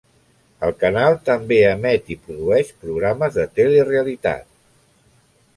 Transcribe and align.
El 0.67 0.71
canal 0.83 1.17
també 1.27 1.59
emet 1.73 2.09
i 2.15 2.19
produeix 2.23 2.73
programes 2.87 3.39
de 3.39 3.47
telerealitat. 3.61 4.49